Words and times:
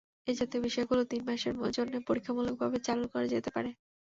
এ 0.27 0.37
জাতীয় 0.39 0.61
বিষয়গুলো 0.63 1.01
তিন 1.11 1.21
মাসের 1.27 1.53
জন্যে 1.77 1.97
পরীক্ষামূলকভাবে 2.07 2.77
চালু 2.87 3.05
করা 3.11 3.27
যেতে 3.33 3.49
পারে। 3.55 3.69